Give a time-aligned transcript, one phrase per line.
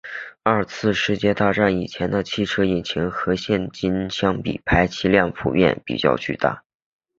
[0.41, 6.63] 二次世界大战以前的汽车引擎和现今相比排气量普遍比较巨大。